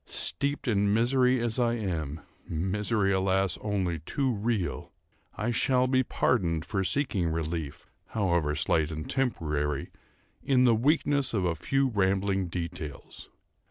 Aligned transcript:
Steeped 0.07 0.67
in 0.67 0.91
misery 0.95 1.39
as 1.39 1.59
I 1.59 1.75
am—misery, 1.75 3.11
alas! 3.11 3.59
only 3.61 3.99
too 3.99 4.33
real—I 4.33 5.51
shall 5.51 5.85
be 5.85 6.01
pardoned 6.01 6.65
for 6.65 6.83
seeking 6.83 7.29
relief, 7.29 7.85
however 8.07 8.55
slight 8.55 8.89
and 8.89 9.07
temporary, 9.07 9.91
in 10.43 10.63
the 10.63 10.73
weakness 10.73 11.35
of 11.35 11.45
a 11.45 11.53
few 11.53 11.87
rambling 11.89 12.47
details. 12.47 13.29